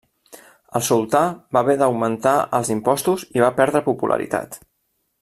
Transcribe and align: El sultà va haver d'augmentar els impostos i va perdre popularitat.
El 0.77 0.83
sultà 0.87 1.19
va 1.57 1.61
haver 1.65 1.75
d'augmentar 1.81 2.33
els 2.61 2.71
impostos 2.79 3.27
i 3.39 3.45
va 3.47 3.55
perdre 3.63 3.83
popularitat. 3.91 4.59